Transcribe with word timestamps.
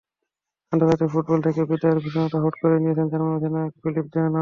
আন্তর্জাতিক 0.71 1.09
ফুটবল 1.13 1.39
থেকে 1.47 1.61
বিদায়ের 1.69 1.99
ঘোষণাটা 2.03 2.37
হুট 2.43 2.55
করেই 2.61 2.81
দিয়েছেন 2.83 3.07
জার্মানির 3.11 3.37
অধিনায়ক 3.39 3.73
ফিলিপ 3.81 4.07
লাম। 4.15 4.33